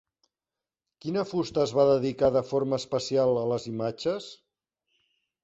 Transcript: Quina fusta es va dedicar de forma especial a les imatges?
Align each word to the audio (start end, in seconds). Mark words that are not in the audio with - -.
Quina 1.05 1.25
fusta 1.31 1.61
es 1.63 1.73
va 1.79 1.85
dedicar 1.89 2.31
de 2.37 2.43
forma 2.53 2.81
especial 2.85 3.39
a 3.43 3.45
les 3.53 3.69
imatges? 3.75 4.33